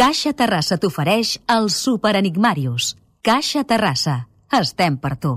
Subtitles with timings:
[0.00, 2.94] Caixa Terrassa t'ofereix el Super Enigmarius.
[3.20, 4.16] Caixa Terrassa.
[4.62, 5.36] Estem per tu.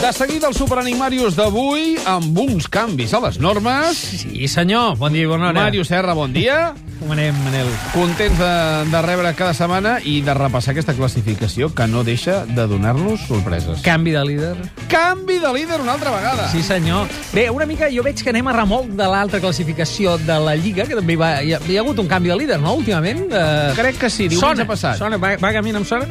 [0.00, 3.98] De seguida el Superenigmarius d'avui amb uns canvis a les normes.
[3.98, 4.94] Sí, senyor.
[4.96, 5.64] Bon dia i bona hora.
[5.66, 6.70] Màrius Serra, bon dia.
[7.00, 7.66] Com anem, Manel?
[7.92, 8.50] Contents de,
[8.92, 13.82] de rebre cada setmana i de repassar aquesta classificació que no deixa de donar-nos sorpreses.
[13.86, 14.54] Canvi de líder.
[14.90, 16.48] Canvi de líder una altra vegada.
[16.54, 17.10] Sí, senyor.
[17.34, 20.86] Bé, una mica jo veig que anem a remolc de l'altra classificació de la Lliga,
[20.86, 23.26] que també va, hi, ha, hi ha hagut un canvi de líder, no?, últimament.
[23.30, 24.98] Eh, Crec que sí, diumenge sona, passat.
[25.02, 26.06] Sona, va, vagament em sona.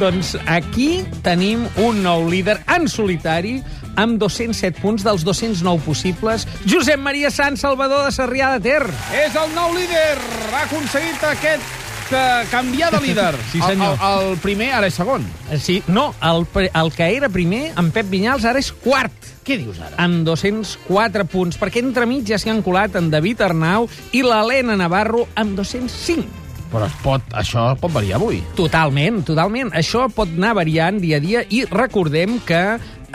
[0.00, 3.58] Doncs aquí tenim un nou líder en solitari
[4.00, 6.46] amb 207 punts dels 209 possibles.
[6.64, 8.86] Josep Maria Sant Salvador de Sarrià de Ter.
[9.20, 10.16] És el nou líder.
[10.54, 13.34] Ha aconseguit aquest eh, canviar de líder.
[13.52, 13.98] Sí, senyor.
[14.00, 15.26] El, el, el primer ara és segon.
[15.50, 19.12] Eh, Sí, no, el, el que era primer, en Pep Vinyals, ara és quart.
[19.44, 19.96] Què dius ara?
[20.00, 25.26] amb 204 punts, perquè entremig ja s'hi han colat en David Arnau i l'Helena Navarro
[25.36, 26.48] amb 205.
[26.70, 28.40] Però es pot, això pot variar avui.
[28.58, 29.72] Totalment, totalment.
[29.74, 32.62] Això pot anar variant dia a dia i recordem que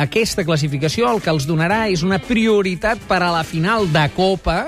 [0.02, 4.59] aquesta classificació el que els donarà és una prioritat per a la final de Copa,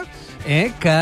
[0.47, 0.95] eh, que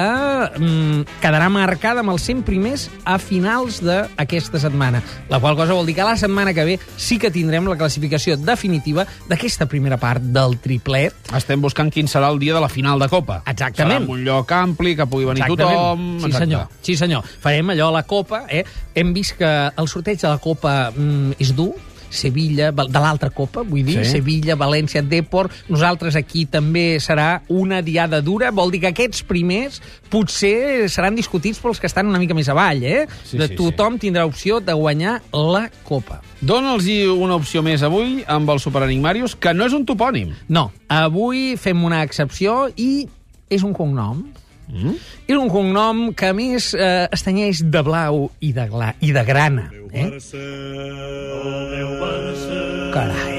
[0.59, 5.03] mm, quedarà marcada amb els 100 primers a finals d'aquesta setmana.
[5.29, 8.35] La qual cosa vol dir que la setmana que ve sí que tindrem la classificació
[8.41, 12.99] definitiva d'aquesta primera part del triplet, Estem buscant quin serà el dia de la final
[13.02, 13.41] de Copa.
[13.45, 14.05] Exactament.
[14.05, 16.05] Serà un lloc ampli, que pugui venir tothom...
[16.19, 16.43] Sí, exacte.
[16.45, 16.67] senyor.
[16.81, 17.33] Sí, senyor.
[17.43, 18.45] Farem allò a la Copa.
[18.49, 18.63] Eh?
[18.95, 21.73] Hem vist que el sorteig de la Copa mm, és dur,
[22.16, 24.11] Sevilla, de l'altra Copa, vull dir, Sí.
[24.17, 25.52] Sevilla, València, Deport.
[25.69, 28.52] Nosaltres aquí també serà una diada dura.
[28.52, 32.83] Vol dir que aquests primers potser seran discutits pels que estan una mica més avall,
[32.83, 33.05] eh?
[33.23, 36.21] Sí, de sí, tothom tindrà opció de guanyar la Copa.
[36.41, 40.33] Dóna'ls una opció més avui amb el Superenigmarius, que no és un topònim.
[40.47, 43.08] No, avui fem una excepció i
[43.49, 44.25] és un cognom.
[44.67, 44.95] Mm?
[45.27, 49.11] És un cognom que, a més, eh, es tenyeix de blau i de, gla, i
[49.16, 49.69] de grana.
[49.95, 50.09] Eh?
[52.95, 53.36] Carai.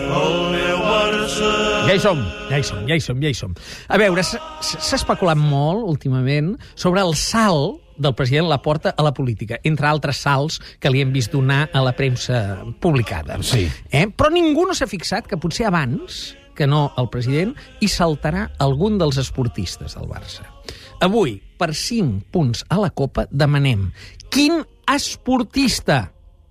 [1.86, 2.22] Ja hi som.
[2.50, 3.52] Ja hi som, ja hi som, ja hi som.
[3.88, 9.60] A veure, s'ha especulat molt, últimament, sobre el salt del president Laporta a la política,
[9.64, 13.38] entre altres salts que li hem vist donar a la premsa publicada.
[13.42, 13.66] Sí.
[13.90, 14.06] Eh?
[14.12, 17.54] Però ningú no s'ha fixat que potser abans que no el president
[17.84, 20.55] hi saltarà algun dels esportistes del Barça.
[21.00, 23.90] Avui, per 5 punts a la Copa, demanem
[24.32, 26.06] quin esportista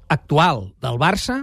[0.07, 1.41] actual del Barça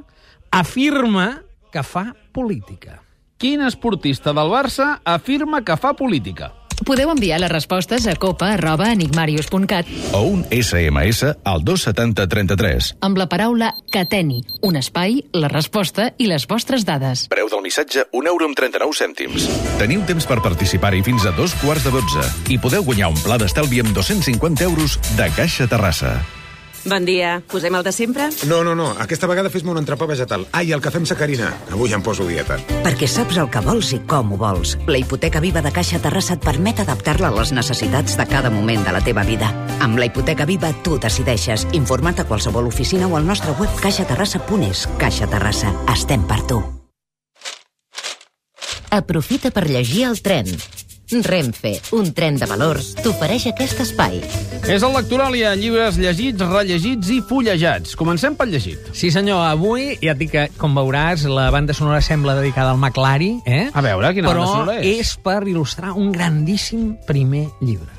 [0.55, 1.43] afirma
[1.73, 3.01] que fa política.
[3.43, 6.53] Quin esportista del Barça afirma que fa política?
[6.87, 9.87] Podeu enviar les respostes a copa arroba enigmarius.cat
[10.19, 12.97] o un SMS al 27033.
[13.01, 17.29] amb la paraula cateni, un espai, la resposta i les vostres dades.
[17.31, 19.49] Preu del missatge, 1 euro amb 39 cèntims.
[19.79, 23.39] Teniu temps per participar-hi fins a dos quarts de 12 i podeu guanyar un pla
[23.39, 26.42] d'estalvi amb 250 euros de Caixa Terrassa.
[26.85, 27.37] Bon dia.
[27.47, 28.29] Posem el de sempre?
[28.51, 28.89] No, no, no.
[28.99, 30.49] Aquesta vegada fes-me un entrepà vegetal.
[30.51, 31.53] Ai, el cafè amb sacarina.
[31.71, 32.59] Avui em poso dieta.
[32.83, 34.75] Perquè saps el que vols i com ho vols.
[34.91, 38.83] La hipoteca viva de Caixa Terrassa et permet adaptar-la a les necessitats de cada moment
[38.83, 39.53] de la teva vida.
[39.79, 41.69] Amb la hipoteca viva tu decideixes.
[41.73, 44.89] Informa't a qualsevol oficina o al nostre web caixaterrassa.es.
[44.99, 45.71] Caixa Terrassa.
[45.95, 46.63] Estem per tu.
[48.91, 50.51] Aprofita per llegir el tren.
[51.23, 54.19] Renfe, un tren de valors, t'ofereix aquest espai.
[54.63, 57.97] És el Lectoralia, llibres llegits, rellegits i fullejats.
[57.99, 58.93] Comencem pel llegit.
[58.95, 62.79] Sí, senyor, avui, ja et dic que, com veuràs, la banda sonora sembla dedicada al
[62.79, 63.67] McLari, eh?
[63.75, 65.03] A veure, quina Però banda sonora és?
[65.03, 67.91] és per il·lustrar un grandíssim primer llibre.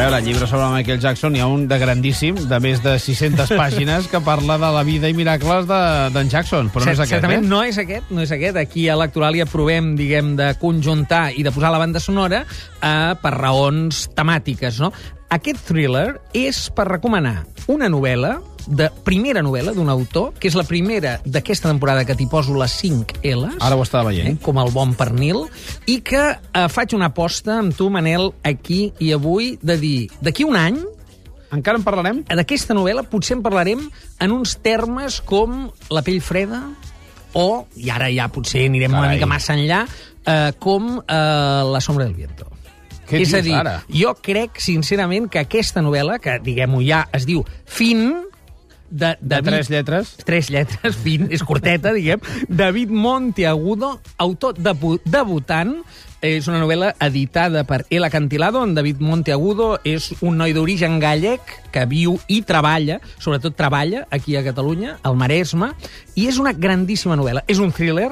[0.00, 4.06] Veure, llibre sobre Michael Jackson, hi ha un de grandíssim, de més de 600 pàgines,
[4.08, 7.44] que parla de la vida i miracles de- d'en Jackson, però no és aquest, Certament
[7.44, 7.48] eh?
[7.50, 8.56] no és aquest, no és aquest.
[8.56, 13.34] Aquí a l'Electoralia provem, diguem, de conjuntar i de posar la banda sonora eh, per
[13.36, 14.88] raons temàtiques, no?
[15.30, 20.64] Aquest thriller és per recomanar una novel·la, de primera novel·la d'un autor, que és la
[20.64, 23.56] primera d'aquesta temporada que t'hi poso les 5 L's.
[23.60, 24.34] Ara ho estava veient.
[24.34, 25.46] eh, com el bon pernil,
[25.86, 30.44] i que eh, faig una aposta amb tu, Manel, aquí i avui, de dir, d'aquí
[30.44, 30.80] un any,
[31.50, 32.20] Encara en parlarem?
[32.28, 33.80] d'aquesta novel·la potser en parlarem
[34.22, 36.60] en uns termes com la pell freda
[37.34, 39.16] o, i ara ja potser anirem una Carai.
[39.16, 39.80] mica massa enllà,
[40.26, 41.14] eh, com eh,
[41.72, 42.46] La sombra del viento.
[43.10, 43.72] Què És a dius dir, ara?
[43.90, 48.12] jo crec, sincerament, que aquesta novel·la, que, diguem-ho ja, es diu Fin,
[48.90, 50.14] de, De David- tres lletres?
[50.24, 52.20] Tres lletres, fin, és curteta, diguem.
[52.48, 55.76] David Monteagudo, autor debu debutant,
[56.20, 61.54] és una novel·la editada per El Acantilado, on David Monteagudo és un noi d'origen gallec
[61.72, 65.70] que viu i treballa, sobretot treballa aquí a Catalunya, al Maresme,
[66.18, 67.44] i és una grandíssima novel·la.
[67.48, 68.10] És un thriller.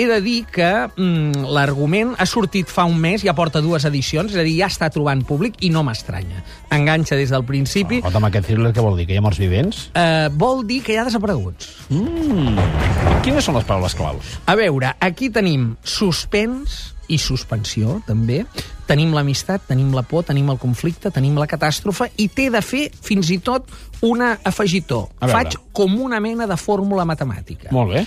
[0.00, 4.32] He de dir que mm, l'argument ha sortit fa un mes, ja porta dues edicions,
[4.32, 6.40] és a dir, ja està trobant públic i no m'estranya.
[6.72, 8.00] Enganxa des del principi.
[8.00, 9.08] Escolta'm, aquest thriller què vol dir?
[9.10, 9.82] Que hi ha morts vivents?
[9.92, 11.74] Eh, vol dir que hi ha desapareguts.
[13.20, 14.38] Quines són les paraules claus?
[14.48, 18.44] A veure, aquí tenim suspens i suspensió, també.
[18.88, 22.86] Tenim l'amistat, tenim la por, tenim el conflicte, tenim la catàstrofe, i té de fer,
[23.06, 23.68] fins i tot,
[24.06, 25.04] una afegitó.
[25.20, 27.70] Faig com una mena de fórmula matemàtica.
[27.74, 28.04] Molt bé.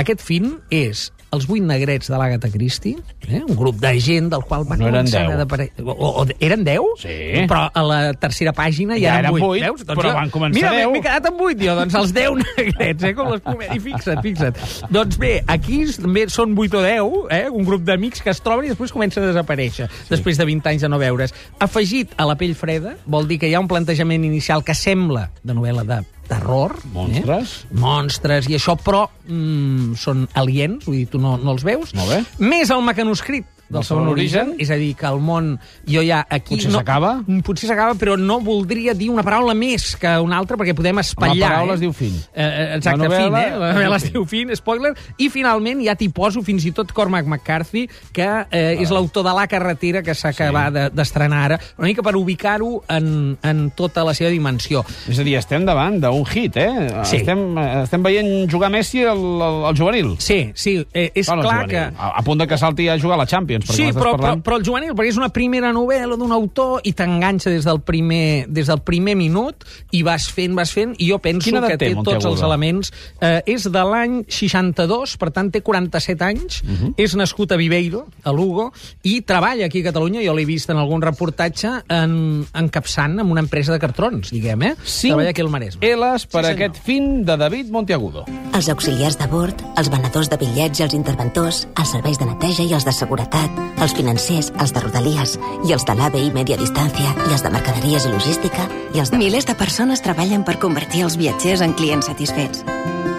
[0.00, 2.94] Aquest film és els vuit negrets de l'Agatha Christie,
[3.26, 3.40] eh?
[3.42, 5.30] un grup de gent del qual va No eren començar deu.
[5.32, 5.82] a desaparèixer...
[5.82, 6.84] O, o, eren deu?
[7.00, 7.14] Sí.
[7.50, 9.64] Però a la tercera pàgina ja, Ja eren vuit.
[9.64, 9.82] veus?
[9.82, 10.92] Doncs però jo- van començar Mira, deu.
[10.94, 11.74] m'he quedat amb vuit, jo.
[11.80, 13.12] Doncs els deu negrets, eh?
[13.18, 13.74] Com les comèdies.
[13.74, 14.62] I fixa't, fixa't.
[14.94, 17.48] Doncs bé, aquí també són vuit o deu, eh?
[17.50, 20.06] un grup d'amics que es troben i després comencen a desaparèixer, sí.
[20.14, 21.34] després de 20 anys de no veure's.
[21.58, 25.32] Afegit a la pell freda, vol dir que hi ha un plantejament inicial que sembla
[25.42, 26.76] de novel·la de terror.
[26.94, 27.56] Monstres.
[27.64, 27.78] Eh?
[27.80, 31.94] Monstres i això, però mm, són aliens, vull dir, tu no, no els veus.
[31.98, 32.22] Molt bé.
[32.44, 35.54] Més el mecanoscrit del segon origen, és a dir, que el món
[35.90, 36.54] jo ja aquí...
[36.56, 37.12] Potser no, s'acaba?
[37.26, 41.02] Mm, Potser s'acaba, però no voldria dir una paraula més que una altra, perquè podem
[41.02, 41.36] espatllar.
[41.42, 41.78] La paraula eh?
[41.80, 42.14] es diu fin.
[42.32, 43.58] Eh, eh, exacte, La novel·la fin, eh?
[43.60, 44.12] La novel·la es fin.
[44.16, 44.94] diu fin, spoiler.
[45.18, 49.34] I finalment ja t'hi poso fins i tot Cormac McCarthy, que eh, és l'autor de
[49.34, 54.04] La carretera, que s'ha acabat de- d'estrenar ara, una mica per ubicar-ho en, en tota
[54.06, 54.84] la seva dimensió.
[55.10, 56.70] És a dir, estem davant d'un hit, eh?
[57.04, 57.18] Sí.
[57.22, 57.42] Estem,
[57.82, 60.14] estem veient jugar Messi al, al, al juvenil.
[60.22, 61.70] Sí, sí, eh, és Bueno, clar juvenil.
[61.74, 61.82] que...
[61.98, 64.16] A, a punt de que salti a jugar a la Champions, perquè Sí, però, però,
[64.18, 64.42] parlant...
[64.44, 68.46] però el juvenil, perquè és una primera novel·la d'un autor i t'enganxa des, del primer,
[68.48, 71.90] des del primer minut i vas fent, vas fent, i jo penso Quina que té,
[71.94, 72.92] té tots els elements.
[73.20, 76.76] Eh, és de l'any 62, per tant té 47 anys, uh Mhm.
[76.84, 76.94] -huh.
[76.96, 78.72] és nascut a Viveiro, a Lugo,
[79.02, 83.40] i treballa aquí a Catalunya, jo l'he vist en algun reportatge, en, encapçant amb una
[83.40, 84.74] empresa de cartrons, diguem, eh?
[84.84, 85.80] Cinc Treballa aquí al Maresme.
[85.96, 86.70] L's per Sí, senyor.
[86.70, 88.24] aquest fin de David Monteagudo.
[88.52, 92.62] Els auxiliars de bord, els venedors de bitllets i els interventors, els serveis de neteja
[92.62, 93.43] i els de seguretat,
[93.82, 95.36] els financers, els de rodalies
[95.68, 99.12] i els de l'AVE i Media Distància i els de mercaderies i logística i els
[99.12, 99.20] de...
[99.20, 102.64] Milers de persones treballen per convertir els viatgers en clients satisfets.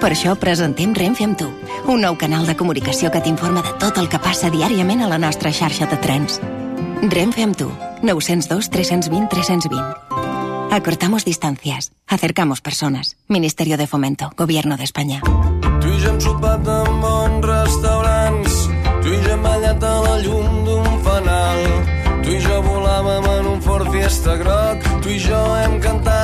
[0.02, 1.48] Per això presentem Renfe amb tu,
[1.88, 5.22] un nou canal de comunicació que t'informa de tot el que passa diàriament a la
[5.22, 6.42] nostra xarxa de trens.
[7.10, 7.72] Renfe amb tu,
[8.04, 10.16] 902 320 320.
[10.76, 13.16] Acortamos distancias, acercamos personas.
[13.28, 15.22] Ministerio de Fomento, Gobierno de España.
[15.82, 17.95] Tu i jo hem sopat en bons restaurants, tu
[19.66, 21.62] ballat a la llum d'un fanal,
[22.24, 26.15] tu i jo volàvem en un Ford Fiesta groc, tu i jo hem cantat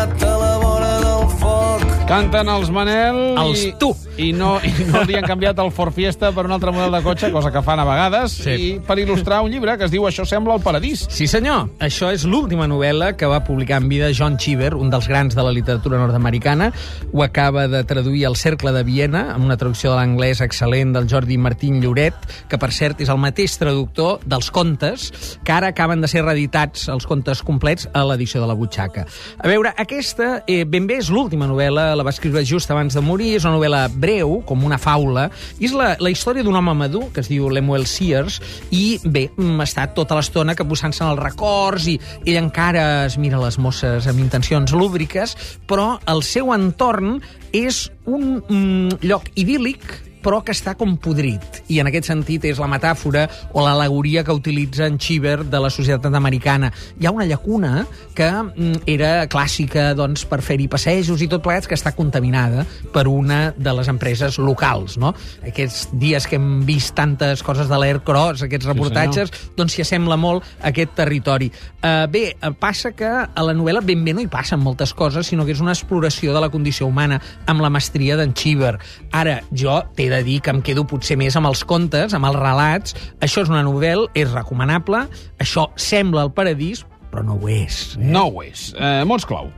[2.12, 3.88] Canten els Manel Els i, Tu.
[4.20, 7.00] i, no, i no li han canviat el Ford Fiesta per un altre model de
[7.06, 8.52] cotxe, cosa que fan a vegades, Sí.
[8.52, 11.06] i per il·lustrar un llibre que es diu Això sembla el paradís.
[11.08, 11.70] Sí, senyor.
[11.80, 15.46] Això és l'última novel·la que va publicar en vida John Cheever, un dels grans de
[15.46, 16.74] la literatura nord-americana.
[17.14, 21.08] Ho acaba de traduir al Cercle de Viena, amb una traducció de l'anglès excel·lent del
[21.08, 22.16] Jordi Martín Lloret,
[22.50, 25.14] que, per cert, és el mateix traductor dels contes,
[25.46, 29.08] que ara acaben de ser reeditats, els contes complets, a l'edició de la butxaca.
[29.40, 33.02] A veure, aquesta, eh, ben bé, és l'última novel·la, la va escriure just abans de
[33.06, 35.28] morir, és una novel·la breu, com una faula,
[35.60, 38.40] i és la, la història d'un home madur, que es diu Lemuel Sears,
[38.74, 43.42] i bé, mm, està tota l'estona capbussant-se en els records i ell encara es mira
[43.42, 45.38] les mosses amb intencions lúbriques,
[45.70, 47.20] però el seu entorn
[47.54, 51.62] és un mm, lloc idíl·lic però que està com podrit.
[51.72, 55.72] I en aquest sentit és la metàfora o l'alegoria que utilitza en Cheever de la
[55.74, 56.72] societat americana.
[57.00, 57.86] Hi ha una llacuna
[58.16, 63.08] que mm, era clàssica doncs, per fer-hi passejos i tot plegats, que està contaminada per
[63.10, 64.98] una de les empreses locals.
[65.02, 65.14] No?
[65.48, 70.18] Aquests dies que hem vist tantes coses de l'Air Cross, aquests reportatges, doncs s'hi assembla
[70.20, 71.52] molt aquest territori.
[71.82, 75.28] Uh, bé, eh, passa que a la novel·la ben bé no hi passen moltes coses,
[75.32, 78.76] sinó que és una exploració de la condició humana amb la mestria d'en Cheever.
[79.18, 82.40] Ara, jo t'he de dir que em quedo potser més amb els contes, amb els
[82.40, 82.96] relats.
[83.24, 85.06] Això és una novel·la, és recomanable,
[85.42, 87.96] això sembla el paradís, però no ho és.
[88.00, 88.72] No ho és.
[88.78, 89.52] Eh, mots clau.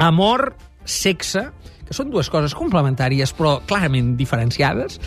[0.00, 0.52] Amor,
[0.84, 1.48] sexe,
[1.86, 5.00] que són dues coses complementàries però clarament diferenciades,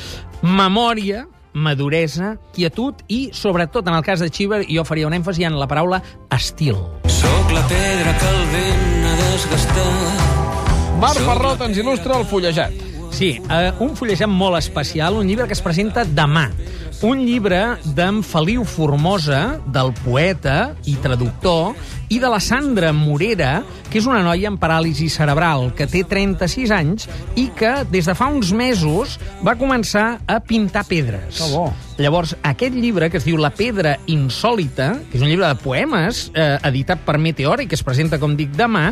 [0.44, 5.60] memòria, maduresa, quietud i, sobretot, en el cas de Cheever, jo faria un èmfasi en
[5.60, 6.02] la paraula
[6.34, 6.80] estil.
[7.08, 10.32] Soc la pedra que el vent ha desgastat.
[11.04, 12.83] Marc Ferrot ens il·lustra el fullejat.
[13.14, 16.50] Sí, eh, un fullejat molt especial, un llibre que es presenta demà.
[17.04, 21.74] un llibre d'en Feliu Formosa, del poeta i traductor,
[22.10, 26.72] i de la Sandra Morera, que és una noia amb paràlisi cerebral, que té 36
[26.74, 27.08] anys
[27.40, 31.38] i que des de fa uns mesos va començar a pintar pedres.
[31.40, 31.68] Que bo.
[31.98, 36.24] Llavors, aquest llibre, que es diu La pedra insòlita, que és un llibre de poemes
[36.34, 38.88] eh, editat per Meteor i que es presenta, com dic, demà,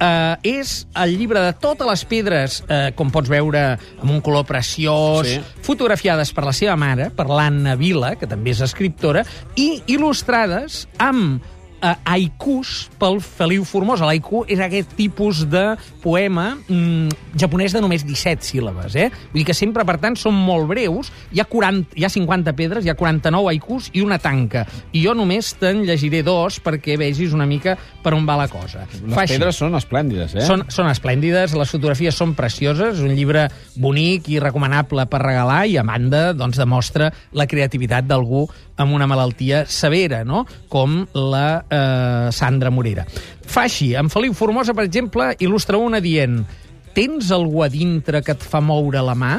[0.00, 3.66] eh, és el llibre de totes les pedres, eh, com pots veure,
[4.00, 5.40] amb un color preciós, Sí.
[5.62, 9.24] fotografiades per la seva mare, per l'Anna Vila, que també és escriptora,
[9.56, 11.42] i il·lustrades amb
[11.82, 14.06] eh, haikus pel Feliu Formosa.
[14.08, 15.64] L'haiku és aquest tipus de
[16.02, 19.08] poema mm, japonès de només 17 síl·labes, eh?
[19.32, 21.10] Vull dir que sempre, per tant, són molt breus.
[21.34, 24.66] Hi ha, 40, hi ha 50 pedres, hi ha 49 haikus i una tanca.
[24.92, 28.86] I jo només te'n llegiré dos perquè vegis una mica per on va la cosa.
[28.92, 29.36] Les Fa així.
[29.36, 30.46] pedres són esplèndides, eh?
[30.46, 35.64] Són, són esplèndides, les fotografies són precioses, és un llibre bonic i recomanable per regalar
[35.66, 40.44] i a banda doncs, demostra la creativitat d'algú amb una malaltia severa, no?
[40.68, 43.06] com la eh, Sandra Morera.
[43.46, 46.42] Fa així, en Feliu Formosa, per exemple, il·lustra una dient
[46.96, 49.34] Tens algú a dintre que et fa moure la mà?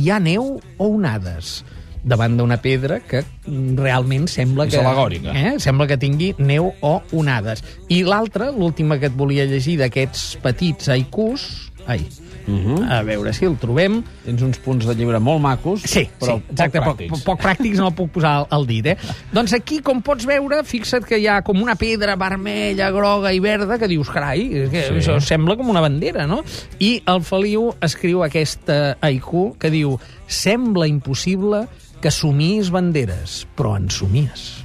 [0.00, 1.58] Hi ha neu o onades?
[2.06, 4.80] davant d'una pedra que realment sembla És que...
[4.80, 5.34] al·legòrica.
[5.34, 5.54] Eh?
[5.62, 7.64] Sembla que tingui neu o onades.
[7.90, 11.48] I l'altra, l'última que et volia llegir d'aquests petits haikus...
[11.86, 12.06] Ai,
[12.46, 12.76] uh Mhm.
[12.76, 12.90] -huh.
[12.92, 14.02] a veure si el trobem.
[14.24, 17.08] Tens uns punts de llibre molt macos, Sí, però sí, exacte, poc pràctics.
[17.10, 18.96] poc, poc pràctics no el puc posar al, dit, eh?
[19.32, 23.40] doncs aquí, com pots veure, fixa't que hi ha com una pedra vermella, groga i
[23.40, 24.94] verda que dius, carai, que Sí.
[24.94, 26.42] això sembla com una bandera, no?
[26.78, 31.66] I el Feliu escriu aquesta haiku que diu sembla impossible
[32.00, 34.62] que somies banderes, però en somies.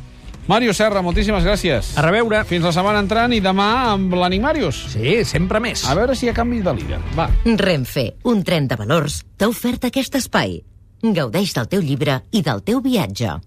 [0.51, 1.93] Mario Serra, moltíssimes gràcies.
[1.95, 2.41] A reveure.
[2.43, 4.81] Fins la setmana entrant i demà amb l'Animarius.
[4.91, 5.85] Sí, sempre més.
[5.87, 6.99] A veure si hi ha canvi de líder.
[7.15, 7.29] Va.
[7.61, 10.57] Renfe, un tren de valors, t'ha ofert aquest espai.
[11.15, 13.37] Gaudeix del teu llibre i del teu viatge.